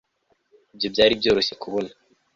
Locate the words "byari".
0.93-1.19